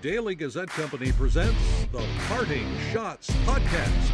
[0.00, 1.58] Daily Gazette Company presents
[1.90, 4.10] the Parting Schotts Podcast.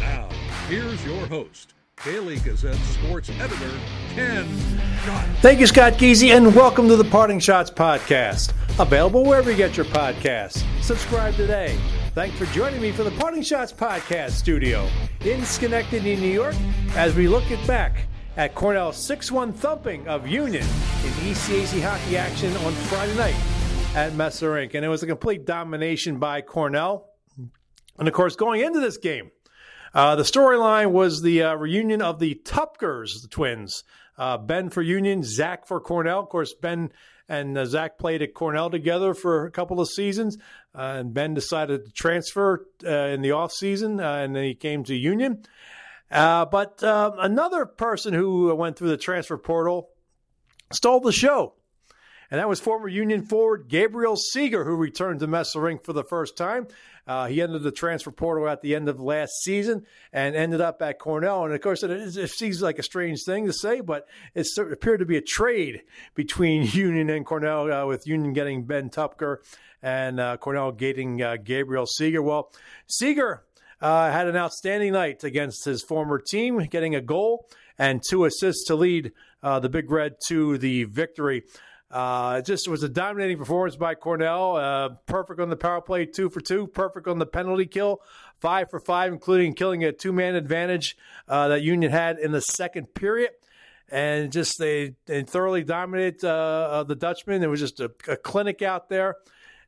[0.00, 0.28] Now,
[0.68, 1.72] here's your host,
[2.04, 3.70] Daily Gazette sports editor,
[4.10, 4.46] Ken
[5.06, 5.24] Schott.
[5.40, 8.52] Thank you, Scott Geezy, and welcome to the Parting Schotts Podcast.
[8.78, 10.64] Available wherever you get your podcasts.
[10.82, 11.78] Subscribe today.
[12.14, 14.86] Thanks for joining me for the Parting Schotts Podcast studio
[15.22, 16.56] in Schenectady, New York,
[16.94, 22.18] as we look at back at Cornell's 6 1 thumping of Union in ECAC hockey
[22.18, 23.61] action on Friday night
[23.94, 24.72] at Messa Rink.
[24.74, 27.10] And it was a complete domination by Cornell.
[27.98, 29.30] And of course, going into this game,
[29.92, 33.84] uh, the storyline was the uh, reunion of the Tupkers, the twins.
[34.16, 36.20] Uh, ben for Union, Zach for Cornell.
[36.20, 36.90] Of course, Ben
[37.28, 40.38] and uh, Zach played at Cornell together for a couple of seasons.
[40.74, 44.84] Uh, and Ben decided to transfer uh, in the offseason, uh, and then he came
[44.84, 45.44] to Union.
[46.10, 49.90] but another person who went through the transfer portal
[50.72, 51.54] stole the show.
[52.32, 55.84] And that was former Union forward Gabriel Seger, who returned to Messa Rink.
[55.84, 56.66] for the first time.
[57.06, 59.84] Uh, he entered the transfer portal at the end of last season
[60.14, 61.44] and ended up at Cornell.
[61.44, 65.00] And of course, it, it seems like a strange thing to say, but it appeared
[65.00, 65.82] to be a trade
[66.14, 69.38] between Union and Cornell, uh, with Union getting Ben Tupker
[69.82, 72.24] and uh, Cornell getting uh, Gabriel Seger.
[72.24, 72.50] Well,
[72.88, 73.40] Seger
[73.82, 77.46] uh, had an outstanding night against his former team, getting a goal
[77.78, 79.12] and two assists to lead
[79.42, 81.42] uh, the Big Red to the victory.
[81.92, 84.56] Uh, it just was a dominating performance by Cornell.
[84.56, 86.66] Uh, perfect on the power play, two for two.
[86.66, 88.00] Perfect on the penalty kill,
[88.40, 90.96] five for five, including killing a two man advantage
[91.28, 93.30] uh, that Union had in the second period.
[93.90, 97.42] And just they, they thoroughly dominated uh, the Dutchman.
[97.42, 99.16] It was just a, a, clinic out there.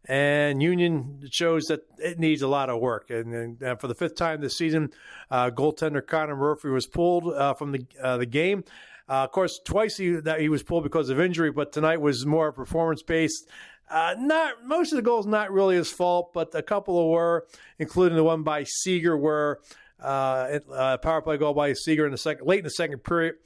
[0.06, 3.10] And Union shows that it needs a lot of work.
[3.10, 4.92] And, and uh, for the fifth time this season,
[5.30, 7.24] uh, goaltender Connor Murphy was pulled
[7.58, 7.84] from the
[8.16, 8.64] the game.
[9.08, 12.24] Uh, of course, twice he, that he was pulled because of injury, but tonight was
[12.24, 13.48] more performance based.
[13.90, 17.46] Uh, not most of the goals not really his fault, but a couple of were,
[17.78, 19.58] including the one by Seger, where
[20.02, 23.36] uh, a power play goal by Seger in the second, late in the second period,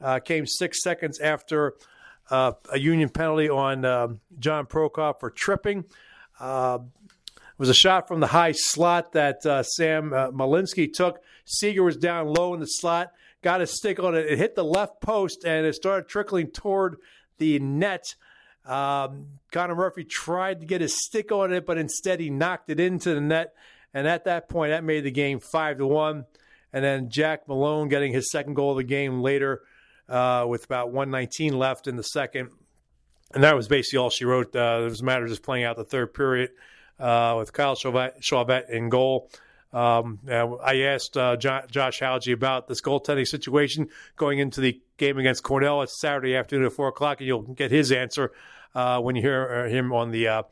[0.00, 1.74] uh, came six seconds after
[2.30, 5.84] uh, a Union penalty on um, John Prokop for tripping.
[6.38, 11.20] Uh, it was a shot from the high slot that uh, Sam uh, Malinski took.
[11.46, 13.12] Seger was down low in the slot
[13.46, 14.26] got a stick on it.
[14.26, 16.96] It hit the left post and it started trickling toward
[17.38, 18.02] the net.
[18.64, 22.80] Um, Connor Murphy tried to get his stick on it, but instead he knocked it
[22.80, 23.54] into the net.
[23.94, 26.24] And at that point, that made the game five to one.
[26.72, 29.62] And then Jack Malone getting his second goal of the game later,
[30.08, 32.50] uh, with about 119 left in the second.
[33.32, 34.56] And that was basically all she wrote.
[34.56, 36.50] Uh, it was a matter of just playing out the third period
[36.98, 39.30] uh, with Kyle Chauvette in goal.
[39.72, 45.42] Um, I asked uh, Josh Hauge about this goaltending situation going into the game against
[45.42, 45.82] Cornell.
[45.82, 48.32] It's Saturday afternoon at 4 o'clock, and you'll get his answer
[48.74, 50.42] uh, when you hear uh, him on the uh,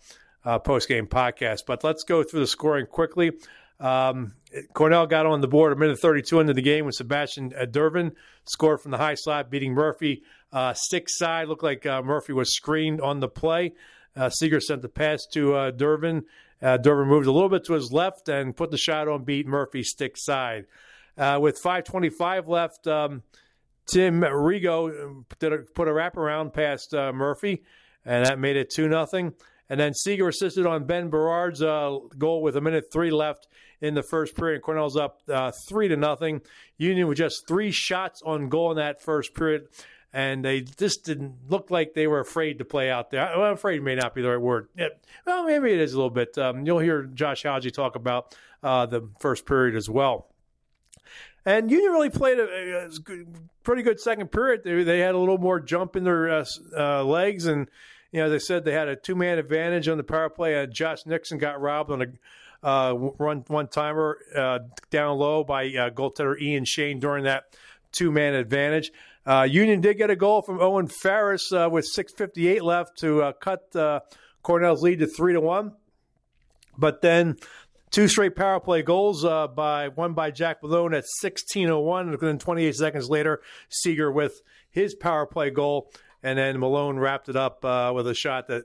[0.44, 1.60] uh, post game podcast.
[1.66, 3.32] But let's go through the scoring quickly.
[3.80, 4.34] Um,
[4.72, 8.12] Cornell got on the board a minute 32 into the game when Sebastian Dirven
[8.44, 10.22] scored from the high slot, beating Murphy.
[10.52, 13.72] Uh, stick side looked like Murphy was screened on the play.
[14.16, 16.22] Seger sent the pass to Dirven
[16.64, 19.82] uh, moved a little bit to his left and put the shot on beat Murphy
[19.82, 20.64] stick side.
[21.16, 23.22] Uh, with 5:25 left, um,
[23.86, 27.62] Tim Rigo did a, put a wraparound past uh, Murphy,
[28.04, 29.34] and that made it two nothing.
[29.68, 33.48] And then Seger assisted on Ben Berard's uh, goal with a minute three left
[33.80, 34.62] in the first period.
[34.62, 36.40] Cornell's up uh, three to nothing.
[36.78, 39.68] Union with just three shots on goal in that first period
[40.14, 43.32] and they just didn't look like they were afraid to play out there.
[43.36, 44.68] Well, afraid may not be the right word.
[45.26, 46.38] Well, maybe it is a little bit.
[46.38, 50.28] Um, you'll hear Josh Hauge talk about uh, the first period as well.
[51.44, 53.24] And Union really played a, a
[53.64, 54.62] pretty good second period.
[54.64, 56.44] They, they, had a little more jump in their uh,
[56.74, 57.68] uh, legs, and
[58.12, 60.62] you know, I said, they had a two man advantage on the power play.
[60.62, 62.06] Uh, Josh Nixon got robbed on a
[62.66, 64.60] uh, run one timer uh,
[64.90, 67.44] down low by uh, goaltender Ian Shane during that
[67.90, 68.92] two man advantage.
[69.26, 73.32] Uh, Union did get a goal from Owen Farris uh, with 6:58 left to uh,
[73.32, 74.00] cut uh,
[74.42, 75.72] Cornell's lead to three to one.
[76.76, 77.36] But then
[77.90, 82.38] two straight power play goals uh, by one by Jack Malone at 16:01, and then
[82.38, 83.40] 28 seconds later,
[83.70, 85.90] Seger with his power play goal,
[86.22, 88.64] and then Malone wrapped it up uh, with a shot that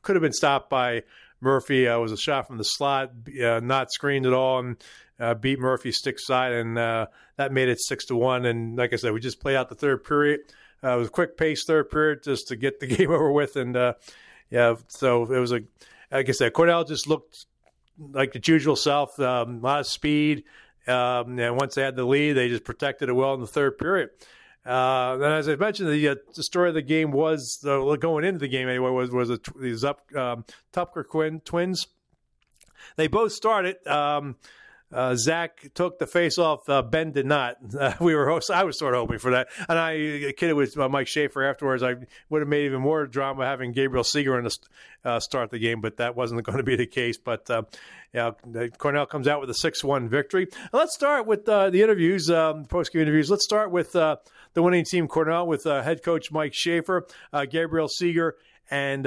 [0.00, 1.02] could have been stopped by
[1.40, 1.84] Murphy.
[1.84, 4.76] it was a shot from the slot, not screened at all, and
[5.20, 7.06] uh, beat Murphy stick side, and uh,
[7.36, 8.44] that made it six to one.
[8.44, 10.40] And like I said, we just played out the third period.
[10.82, 13.56] Uh, it was a quick pace third period just to get the game over with,
[13.56, 13.94] and uh,
[14.50, 15.60] yeah, so it was a
[16.10, 17.46] like I said, Cornell just looked
[17.98, 20.44] like its usual self, um, a lot of speed.
[20.86, 23.78] Um, and once they had the lead, they just protected it well in the third
[23.78, 24.10] period.
[24.66, 28.24] Uh, and as I mentioned, the, uh, the story of the game was uh, going
[28.24, 31.86] into the game anyway was was a, these up um, Tupker Quinn twins.
[32.96, 33.84] They both started.
[33.86, 34.36] Um,
[34.94, 36.68] uh, Zach took the face off.
[36.68, 37.56] Uh, ben did not.
[37.78, 38.28] Uh, we were.
[38.28, 41.48] host- I was sort of hoping for that, and I kidded with uh, Mike Schafer
[41.48, 41.82] afterwards.
[41.82, 41.94] I
[42.30, 44.56] would have made even more drama having Gabriel Seger in the
[45.04, 47.18] uh, start the game, but that wasn't going to be the case.
[47.18, 47.62] But uh,
[48.12, 48.30] yeah,
[48.78, 50.46] Cornell comes out with a six-one victory.
[50.72, 53.30] let's start with the interviews, um, post-game interviews.
[53.30, 54.18] Let's start with the
[54.56, 57.02] winning team, Cornell, with head coach Mike Schafer,
[57.50, 58.32] Gabriel Seger,
[58.70, 59.06] and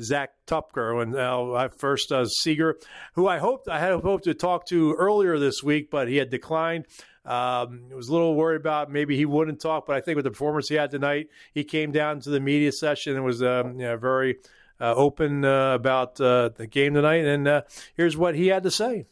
[0.00, 1.02] Zach Tupker.
[1.02, 2.74] And uh, first uh, Seger,
[3.14, 6.30] who I hoped I had hoped to talk to earlier this week, but he had
[6.30, 6.86] declined.
[7.24, 10.30] Um, was a little worried about maybe he wouldn't talk, but I think with the
[10.30, 13.86] performance he had tonight, he came down to the media session and was um, you
[13.86, 14.36] know, very
[14.78, 17.24] uh, open uh, about uh, the game tonight.
[17.24, 17.62] And uh,
[17.96, 19.06] here's what he had to say.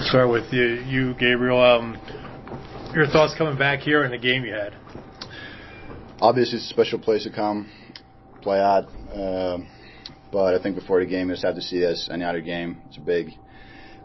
[0.00, 1.62] Start with you, you Gabriel.
[1.62, 1.98] Um,
[2.94, 4.74] your thoughts coming back here in the game you had?
[6.20, 7.68] Obviously, it's a special place to come
[8.42, 8.84] play out.
[9.14, 9.58] Uh,
[10.30, 12.82] but I think before the game, you just have to see this any other game.
[12.88, 13.30] It's a big,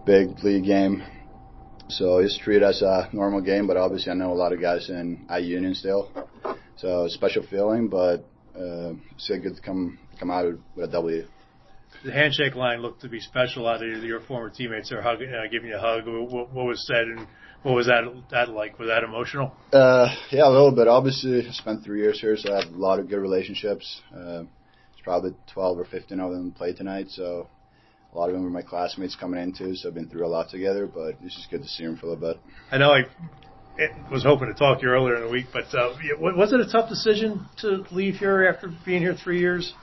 [0.05, 1.03] big league game.
[1.89, 4.61] So just treat it as a normal game, but obviously I know a lot of
[4.61, 6.09] guys in at Union still.
[6.77, 8.25] So special feeling, but
[8.55, 10.45] uh, it's good to come come out
[10.75, 11.25] with a W.
[12.03, 14.89] The handshake line looked to be special out of your former teammates.
[14.89, 16.03] They're hugging, uh, giving you a hug.
[16.05, 17.27] What, what was said and
[17.63, 18.77] what was that that like?
[18.77, 19.53] Was that emotional?
[19.71, 20.89] Uh, yeah, a little bit.
[20.89, 24.01] Obviously, I spent three years here, so I have a lot of good relationships.
[24.13, 24.43] Uh,
[24.91, 27.47] it's probably 12 or 15 of them played tonight, so
[28.13, 29.73] a lot of them were my classmates coming in too.
[29.75, 32.07] So I've been through a lot together, but it's just good to see them for
[32.07, 32.41] a little bit.
[32.69, 33.05] I know I
[34.11, 36.69] was hoping to talk to you earlier in the week, but uh, was it a
[36.69, 39.73] tough decision to leave here after being here three years?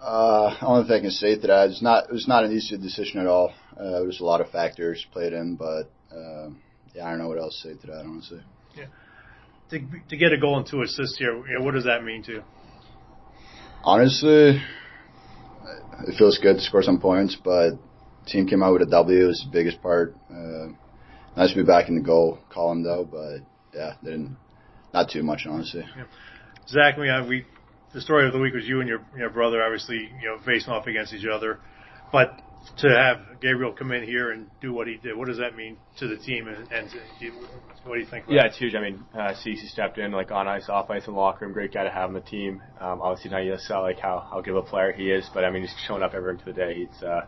[0.00, 2.76] Uh, only thing I can say to that is not it was not an easy
[2.78, 3.52] decision at all.
[3.78, 5.90] Uh, there's a lot of factors played in, but.
[6.14, 6.50] Uh,
[6.98, 8.40] yeah, I don't know what else to say to that, honestly.
[8.76, 8.86] Yeah.
[9.70, 12.42] To, to get a goal and two assists here, what does that mean to you?
[13.84, 14.60] Honestly,
[16.08, 17.72] it feels good to score some points, but
[18.26, 19.24] team came out with a W.
[19.24, 20.16] It was the biggest part.
[20.30, 20.68] Uh,
[21.36, 23.38] nice to be back in the goal column though, but
[23.72, 24.36] yeah, didn't
[24.92, 25.84] not too much honestly.
[25.96, 26.04] Yeah.
[26.68, 27.44] Zach, we, uh, we
[27.92, 30.72] the story of the week was you and your your brother obviously you know facing
[30.72, 31.60] off against each other,
[32.12, 32.40] but
[32.78, 35.76] to have Gabriel come in here and do what he did, what does that mean
[35.98, 36.48] to the team?
[36.48, 36.90] And, and
[37.84, 38.26] what do you think?
[38.28, 38.74] Yeah, it's huge.
[38.74, 41.54] I mean, uh, Cece stepped in like on ice, off ice, in the locker room.
[41.54, 42.62] Great guy to have on the team.
[42.80, 45.44] Um, obviously, now you saw like how how good of a player he is, but
[45.44, 46.74] I mean, he's showing up every to the day.
[46.74, 47.22] He's uh,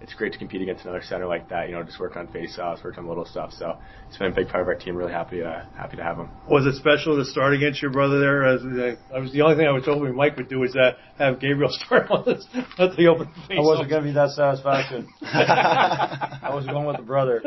[0.00, 1.68] it's great to compete against another center like that.
[1.68, 3.52] You know, just work on face-offs, work on little stuff.
[3.52, 3.78] So
[4.08, 4.96] it's been a big part of our team.
[4.96, 6.28] Really happy, uh, happy to have him.
[6.50, 8.44] Was it special to start against your brother there?
[8.44, 10.92] As uh, I was the only thing I was hoping Mike would do is uh,
[11.18, 12.46] have Gabriel start on this
[12.78, 13.58] at the open face.
[13.58, 15.08] I wasn't going to be that satisfaction.
[15.22, 17.42] I was going with the brother.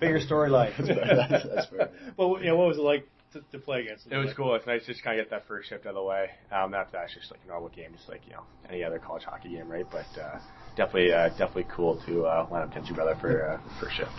[0.00, 0.76] Bigger storyline.
[0.78, 1.90] that's, that's fair.
[2.16, 4.12] Well, you know, what was it like to, to play against him?
[4.12, 4.54] It was cool.
[4.54, 6.30] It's nice just kind of get that first shift out of the way.
[6.52, 9.24] Um, not that's just like a normal game, just like you know any other college
[9.24, 9.86] hockey game, right?
[9.90, 10.38] But uh,
[10.78, 14.10] definitely uh, definitely cool to uh, line up against your brother for uh, for shift.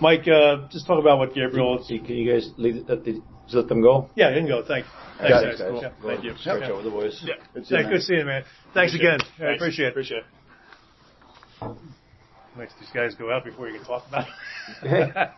[0.00, 1.84] Mike, uh, just talk about what Gabriel.
[1.86, 3.20] Can you guys leave, let, the,
[3.52, 4.08] let them go?
[4.14, 4.64] Yeah, you can go.
[4.64, 4.88] Thanks.
[5.18, 5.58] Thanks, guys.
[5.58, 5.68] guys.
[5.68, 5.82] Cool.
[5.82, 6.30] Yeah, thank you.
[6.32, 6.70] Coach yep.
[6.70, 7.20] over the boys.
[7.24, 8.44] Yeah, good seeing, yeah, good seeing you, man.
[8.72, 9.28] Thanks appreciate again.
[9.40, 9.90] Yeah, I appreciate it.
[9.90, 10.22] Appreciate
[11.62, 11.76] it.
[12.56, 14.26] Makes these guys go out before you can talk about
[14.82, 15.30] it.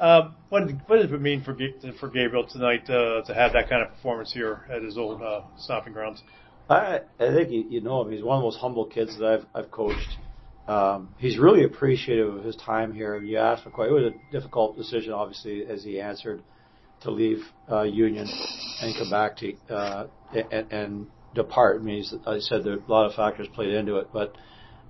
[0.00, 1.56] um, what, what does it mean for
[2.00, 5.42] for Gabriel tonight uh, to have that kind of performance here at his old uh,
[5.58, 6.22] stomping grounds?
[6.72, 8.12] I I think you, know him.
[8.12, 10.18] He's one of the most humble kids that I've I've coached.
[10.68, 13.20] Um, he's really appreciative of his time here.
[13.20, 13.88] You asked him quite.
[13.88, 16.42] It was a difficult decision, obviously, as he answered
[17.00, 18.28] to leave uh, Union
[18.80, 21.80] and come back to uh, and, and depart.
[21.80, 24.36] I mean, I said there a lot of factors played into it, but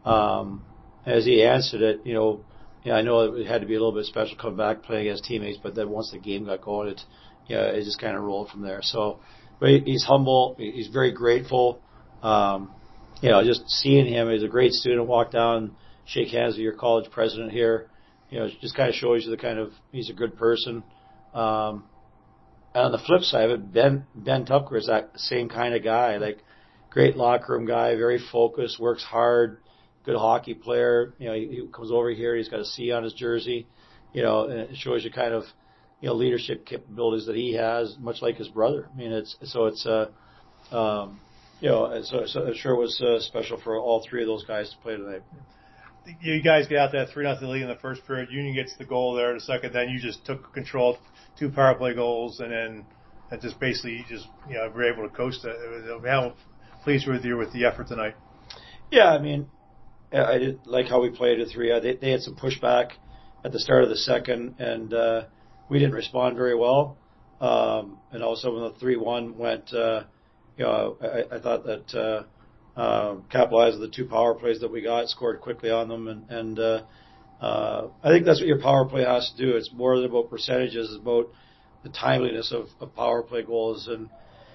[0.05, 0.65] um,
[1.07, 2.45] as he answered it, you know,
[2.85, 5.25] yeah, I know it had to be a little bit special coming back playing against
[5.25, 7.01] teammates, but then once the game got going, it
[7.47, 8.81] yeah, it just kind of rolled from there.
[8.83, 9.21] So
[9.63, 10.57] but he's humble.
[10.59, 11.81] He's very grateful.
[12.21, 12.73] Um,
[13.21, 15.07] you know, just seeing him, he's a great student.
[15.07, 17.89] Walk down, shake hands with your college president here.
[18.29, 20.83] You know, just kind of shows you the kind of he's a good person.
[21.33, 21.85] Um,
[22.75, 25.85] and on the flip side of it, Ben Ben Tupker is that same kind of
[25.85, 26.43] guy, like
[26.91, 29.59] great locker room guy, very focused, works hard,
[30.05, 31.15] good hockey player.
[31.21, 33.69] You know, he, he comes over here, he's got a C on his jersey.
[34.13, 35.45] You know, and it shows you kind of
[36.03, 38.89] you know leadership capabilities that he has, much like his brother.
[38.93, 40.11] I mean, it's so it's uh,
[40.77, 41.21] um,
[41.61, 44.45] you know, so, so I'm sure it was uh, special for all three of those
[44.45, 45.23] guys to play tonight.
[46.21, 48.31] You guys get out that three nothing lead in the first period.
[48.33, 49.73] Union gets the goal there in the second.
[49.73, 50.99] Then you just took control,
[51.39, 52.85] two power play goals, and then
[53.31, 56.05] and just basically you just you know were able to coast it.
[56.05, 56.35] How
[56.83, 58.17] pleased with you with the effort tonight?
[58.91, 59.47] Yeah, I mean,
[60.13, 61.71] I did like how we played at three.
[61.81, 62.91] They, they had some pushback
[63.45, 65.23] at the start of the second, and uh,
[65.73, 66.99] we didn't respond very well.
[67.41, 70.05] Um, and also when the three one went, uh,
[70.59, 71.95] you know, I, I thought that
[72.77, 76.31] uh, uh, capitalized the two power plays that we got, scored quickly on them, and
[76.31, 76.83] and uh,
[77.41, 79.57] uh, I think that's what your power play has to do.
[79.57, 81.31] It's more than about percentages; it's about
[81.83, 83.89] the timeliness of, of power play goals.
[83.89, 84.11] And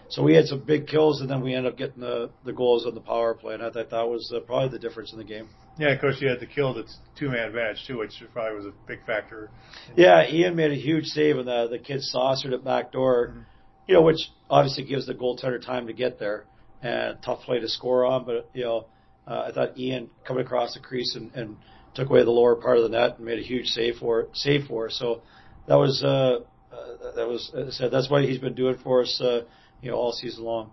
[0.10, 2.86] so we had some big kills, and then we ended up getting the the goals
[2.86, 5.26] on the power play, and I thought that was uh, probably the difference in the
[5.26, 5.50] game.
[5.78, 8.66] Yeah, of course you had the kill that's two man advantage too, which probably was
[8.66, 9.50] a big factor.
[9.96, 13.30] Yeah, Ian made a huge save, and the the kid saucered it back door.
[13.30, 13.42] Mm-hmm.
[13.88, 16.46] You know, which obviously gives the goaltender time to get there,
[16.82, 18.26] and tough play to score on.
[18.26, 18.88] But you know,
[19.28, 21.58] uh, I thought Ian coming across the crease and, and
[21.96, 24.68] took away the lower part of the net and made a huge save for save
[24.68, 24.88] for.
[24.88, 24.98] Us.
[24.98, 25.22] So
[25.68, 26.40] that was uh,
[26.72, 29.42] uh, that was as I said that's what he's been doing for us, uh,
[29.82, 30.72] you know, all season long.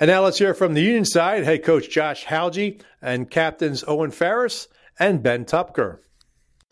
[0.00, 4.12] And now let's hear from the Union side, head coach Josh Hauge and captains Owen
[4.12, 4.68] Farris
[4.98, 5.98] and Ben Tupker.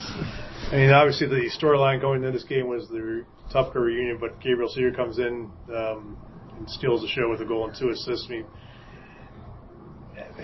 [0.00, 4.70] I mean, obviously the storyline going into this game was the Tupker reunion, but Gabriel
[4.70, 6.16] Seger comes in um,
[6.56, 8.26] and steals the show with a goal and two assists.
[8.28, 8.46] I mean,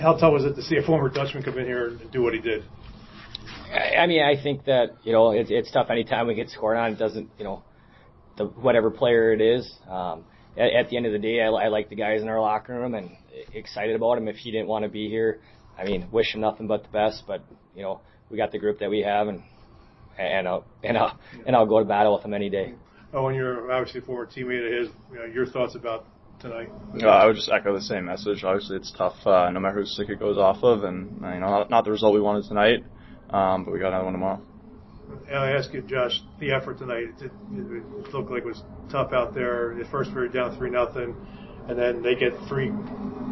[0.00, 2.34] how tough was it to see a former Dutchman come in here and do what
[2.34, 2.64] he did?
[3.72, 6.92] I mean, I think that you know it's, it's tough anytime we get scored on.
[6.92, 7.62] It doesn't, you know,
[8.42, 9.72] the whatever player it is.
[9.88, 10.24] Um,
[10.56, 12.74] at, at the end of the day, I, I like the guys in our locker
[12.74, 13.10] room and
[13.52, 14.28] excited about him.
[14.28, 15.40] If he didn't want to be here,
[15.78, 17.24] I mean, wish him nothing but the best.
[17.26, 17.42] But
[17.74, 19.42] you know, we got the group that we have, and
[20.18, 22.74] and I'll and I'll and I'll go to battle with him any day.
[23.14, 24.94] Oh, and you're obviously a former teammate of his.
[25.12, 26.06] You know, your thoughts about
[26.40, 26.70] tonight?
[27.00, 28.42] Uh, I would just echo the same message.
[28.44, 31.48] Obviously, it's tough uh, no matter who stick it goes off of, and you know,
[31.48, 32.84] not, not the result we wanted tonight,
[33.30, 34.42] um, but we got another one tomorrow.
[35.30, 37.04] I ask you, Josh, the effort tonight.
[37.20, 39.74] It, it, it looked like it was tough out there.
[39.78, 41.14] The first period down three nothing,
[41.68, 42.70] and then they get three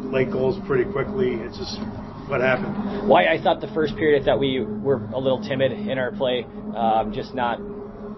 [0.03, 1.33] late goals pretty quickly.
[1.33, 1.79] It's just
[2.27, 3.07] what happened.
[3.07, 6.11] Why I thought the first period, I thought we were a little timid in our
[6.11, 6.45] play,
[6.75, 7.59] um, just not.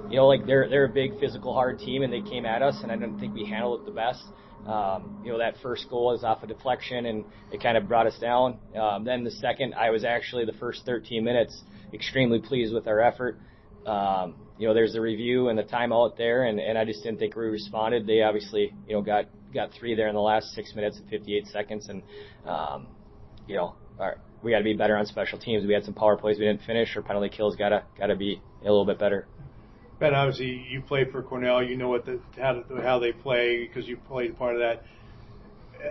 [0.10, 2.80] You know, like they're they're a big physical hard team, and they came at us,
[2.84, 4.24] and I didn't think we handled it the best.
[4.68, 8.08] Um, you know, that first goal is off a deflection and it kind of brought
[8.08, 8.58] us down.
[8.80, 11.62] Um, then the second, I was actually the first 13 minutes
[11.94, 13.38] extremely pleased with our effort.
[13.86, 17.20] Um, you know, there's the review and the timeout there, and, and I just didn't
[17.20, 18.08] think we responded.
[18.08, 21.48] They obviously, you know, got got three there in the last six minutes and 58
[21.48, 22.04] seconds, and
[22.46, 22.88] um,
[23.48, 25.66] you know, our, we got to be better on special teams.
[25.66, 28.66] We had some power plays we didn't finish, or penalty kills gotta gotta be a
[28.66, 29.28] little bit better.
[30.00, 31.64] Ben, obviously you played for Cornell.
[31.64, 34.84] You know what the, how to, how they play because you played part of that.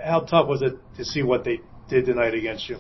[0.04, 2.78] How tough was it to see what they did tonight against you?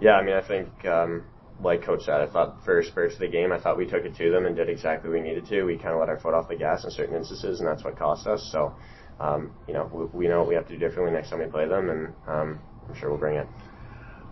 [0.00, 1.24] Yeah, I mean, I think um,
[1.62, 4.16] like Coach said, I thought first first of the game, I thought we took it
[4.16, 5.64] to them and did exactly what we needed to.
[5.64, 7.98] We kind of let our foot off the gas in certain instances, and that's what
[7.98, 8.48] cost us.
[8.52, 8.74] So,
[9.20, 11.46] um, you know, we, we know what we have to do differently next time we
[11.46, 13.46] play them, and um, I'm sure we'll bring it.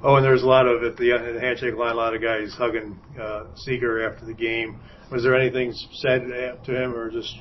[0.03, 2.23] Oh, and there's a lot of at the, at the handshake line, a lot of
[2.23, 4.81] guys hugging uh, Seger after the game.
[5.13, 6.23] Was there anything said
[6.65, 7.37] to him, or just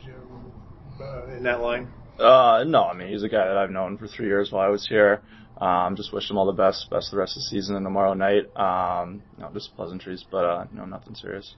[0.99, 1.87] uh, in that line?
[2.19, 4.69] Uh, no, I mean he's a guy that I've known for three years while I
[4.69, 5.21] was here.
[5.59, 8.13] Um, just wish him all the best, best the rest of the season and tomorrow
[8.13, 8.45] night.
[8.55, 11.55] Um, you know, just pleasantries, but uh, no, nothing serious.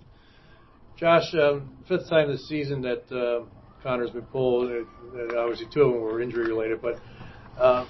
[0.98, 3.46] Josh, um, fifth time this season that uh,
[3.84, 4.72] Connor's been pulled.
[4.72, 7.00] Uh, obviously, two of them were injury related, but
[7.60, 7.86] uh,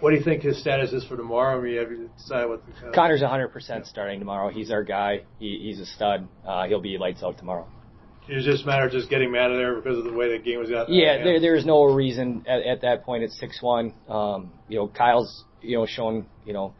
[0.00, 1.58] what do you think his status is for tomorrow?
[1.58, 2.62] I mean, have you decided what?
[2.66, 4.50] The, uh, Connor's 100% starting tomorrow.
[4.50, 5.22] He's our guy.
[5.38, 6.28] He, he's a stud.
[6.46, 7.66] Uh, he'll be lights out tomorrow.
[8.28, 10.42] It's just a matter of just getting out of there because of the way the
[10.42, 10.88] game was out.
[10.90, 13.22] Yeah, there, there is no reason at, at that point.
[13.22, 13.94] It's six one.
[14.08, 16.74] Um, you know, Kyle's you know shown you know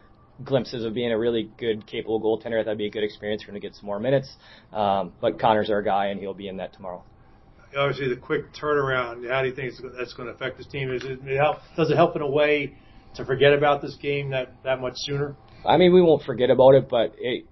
[0.44, 2.64] glimpses of being a really good, capable goaltender.
[2.64, 4.32] That'd be a good experience for him to get some more minutes.
[4.72, 7.02] Um, but Connor's our guy, and he'll be in that tomorrow.
[7.76, 9.28] Obviously, the quick turnaround.
[9.28, 10.92] How do you think that's going to affect this team?
[10.92, 12.74] Is it, it help, does it help in a way
[13.14, 15.36] to forget about this game that that much sooner?
[15.66, 17.44] I mean, we won't forget about it, but it,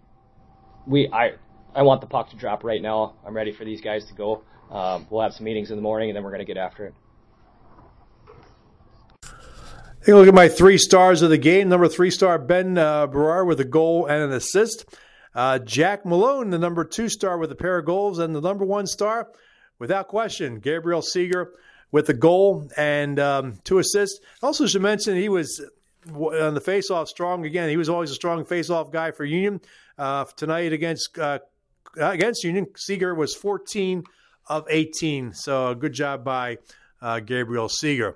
[0.86, 1.32] we I
[1.76, 3.14] I want the puck to drop right now.
[3.26, 4.42] I'm ready for these guys to go.
[4.70, 6.86] Um, we'll have some meetings in the morning, and then we're going to get after
[6.86, 6.94] it.
[10.00, 11.68] Take a look at my three stars of the game.
[11.68, 13.06] Number three star, Ben uh,
[13.44, 14.86] with a goal and an assist.
[15.34, 18.20] Uh, Jack Malone, the number two star with a pair of goals.
[18.20, 19.28] And the number one star,
[19.78, 21.48] without question, Gabriel Seger
[21.92, 24.20] with a goal and um, two assists.
[24.42, 25.60] Also, should mention he was
[26.08, 27.68] on the faceoff strong again.
[27.68, 29.60] He was always a strong faceoff guy for Union.
[29.98, 31.40] Uh, tonight against uh,
[31.96, 34.04] against Union, Seger was 14
[34.48, 35.32] of 18.
[35.32, 36.58] So good job by
[37.00, 38.14] uh, Gabriel Seger.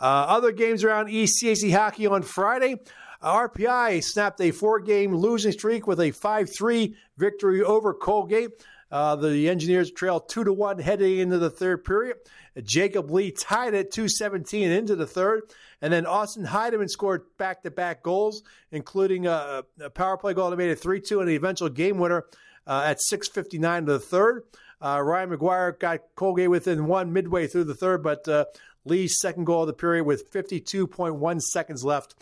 [0.00, 2.76] Uh, other games around ECAC hockey on Friday.
[3.22, 8.50] RPI snapped a four game losing streak with a 5 3 victory over Colgate.
[8.90, 12.16] Uh, the Engineers trailed 2 to 1 heading into the third period.
[12.62, 15.42] Jacob Lee tied it 217 into the third.
[15.80, 20.50] And then Austin Heideman scored back to back goals, including a, a, power play goal
[20.50, 22.24] that made it 3 2 and the eventual game winner
[22.66, 24.44] uh, at 6.59 to the third.
[24.80, 28.44] Uh, Ryan McGuire got Colgate within one midway through the third, but uh,
[28.84, 32.14] Lee's second goal of the period with 52.1 seconds left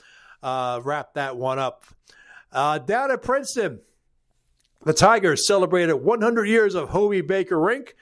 [0.42, 1.84] uh, wrapped that one up.
[2.52, 3.80] Uh, down at Princeton,
[4.84, 7.94] the Tigers celebrated 100 years of Hobey Baker Rink.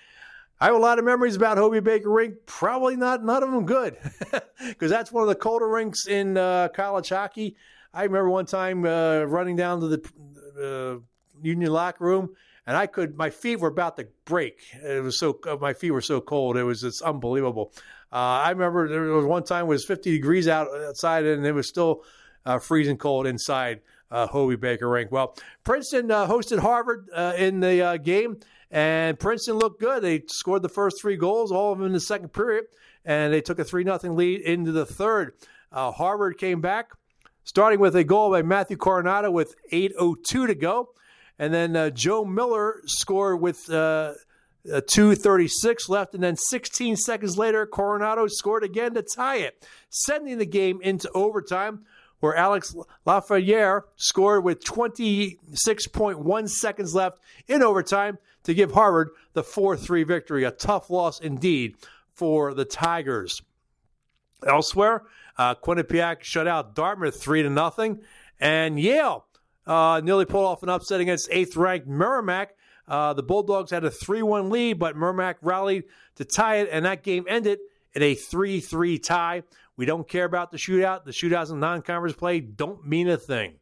[0.60, 2.34] I have a lot of memories about Hobey Baker Rink.
[2.46, 3.96] Probably not none of them good,
[4.68, 7.56] because that's one of the colder rinks in uh, college hockey.
[7.94, 11.00] I remember one time uh, running down to the uh,
[11.42, 12.30] Union locker room,
[12.66, 14.60] and I could my feet were about to break.
[14.82, 16.56] It was so my feet were so cold.
[16.56, 17.72] It was it's unbelievable.
[18.12, 21.52] Uh, I remember there was one time it was 50 degrees out outside, and it
[21.52, 22.02] was still
[22.44, 23.80] uh, freezing cold inside
[24.10, 25.12] uh, Hobey Baker Rink.
[25.12, 28.38] Well, Princeton uh, hosted Harvard uh, in the uh, game,
[28.70, 30.02] and Princeton looked good.
[30.02, 32.64] They scored the first three goals, all of them in the second period,
[33.04, 35.34] and they took a 3 0 lead into the third.
[35.72, 36.90] Uh, Harvard came back,
[37.44, 40.90] starting with a goal by Matthew Coronado with 8.02 to go.
[41.40, 44.12] And then uh, Joe Miller scored with uh,
[44.66, 46.12] 2.36 left.
[46.14, 51.10] And then 16 seconds later, Coronado scored again to tie it, sending the game into
[51.12, 51.86] overtime
[52.20, 57.18] where Alex Laferriere scored with 26.1 seconds left
[57.48, 60.44] in overtime to give Harvard the 4 3 victory.
[60.44, 61.76] A tough loss indeed
[62.12, 63.40] for the Tigers.
[64.46, 65.04] Elsewhere,
[65.38, 68.02] uh, Quinnipiac shut out Dartmouth 3 to nothing,
[68.38, 69.24] and Yale
[69.70, 72.56] uh, nearly pulled off an upset against eighth ranked Merrimack.
[72.88, 75.84] Uh, the Bulldogs had a 3 1 lead, but Merrimack rallied
[76.16, 77.60] to tie it, and that game ended
[77.94, 79.44] in a 3 3 tie.
[79.76, 81.04] We don't care about the shootout.
[81.04, 83.54] The shootouts in non conference play don't mean a thing.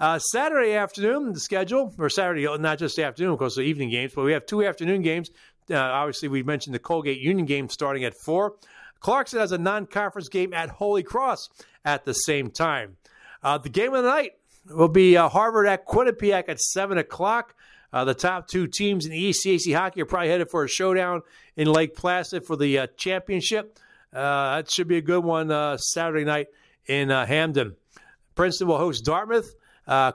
[0.00, 3.90] Uh, Saturday afternoon, the schedule, or Saturday, not just the afternoon, of course, the evening
[3.90, 5.30] games, but we have two afternoon games.
[5.70, 8.54] Uh, obviously, we mentioned the Colgate Union game starting at 4.
[9.00, 11.50] Clarkson has a non conference game at Holy Cross
[11.84, 12.96] at the same time.
[13.42, 14.32] Uh, the game of the night
[14.70, 17.54] will be uh, Harvard at Quinnipiac at 7 o'clock.
[17.92, 21.22] Uh, the top two teams in ECAC hockey are probably headed for a showdown
[21.56, 23.78] in Lake Placid for the uh, championship.
[24.12, 26.48] Uh, that should be a good one uh, Saturday night
[26.86, 27.76] in uh, Hamden.
[28.34, 29.54] Princeton will host Dartmouth.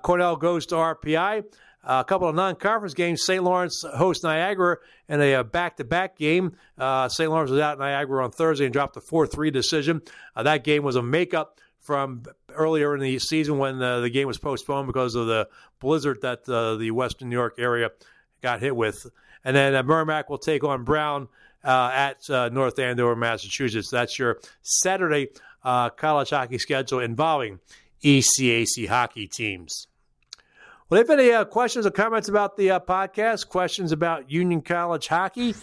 [0.04, 1.44] Cornell goes to RPI.
[1.84, 3.26] a couple of non-conference games.
[3.26, 3.44] St.
[3.44, 4.78] Lawrence hosts Niagara
[5.10, 6.56] in a back-to-back game.
[6.80, 7.30] St.
[7.30, 10.02] Lawrence was out Niagara on Thursday and dropped a 4-3 decision.
[10.42, 14.38] that game was a makeup from earlier in the season when uh, the game was
[14.38, 15.48] postponed because of the
[15.80, 17.92] blizzard that uh, the Western New York area
[18.42, 19.06] got hit with.
[19.44, 21.28] And then uh, Merrimack will take on Brown
[21.64, 23.90] uh, at uh, North Andover, Massachusetts.
[23.90, 25.30] That's your Saturday
[25.64, 27.60] college hockey schedule involving
[28.04, 29.88] ECAC hockey teams.
[30.90, 35.56] Well, if any questions or comments about the podcast, questions about Union College hockey,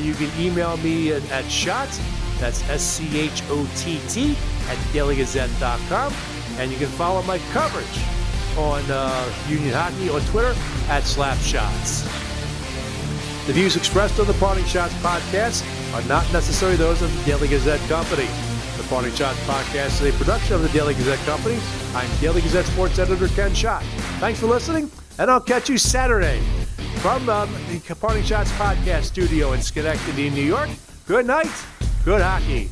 [0.00, 2.00] you can email me at, at shots.
[2.38, 4.36] That's S C H O T T
[4.68, 6.12] at dailygazette.com.
[6.58, 8.00] And you can follow my coverage
[8.56, 10.54] on uh, Union Hockey on Twitter
[10.88, 12.04] at Slapshots.
[13.46, 15.62] The views expressed on the Parting Schotts podcast
[15.94, 18.26] are not necessarily those of the Daily Gazette Company.
[18.76, 21.58] The Parting Schotts podcast is a production of the Daily Gazette Company.
[21.94, 23.82] I'm Daily Gazette sports editor Ken Schott.
[24.18, 26.40] Thanks for listening, and I'll catch you Saturday
[26.96, 30.68] from um, the Parting Schotts podcast studio in Schenectady, New York.
[31.06, 31.75] Good night.
[32.06, 32.70] Good hockey.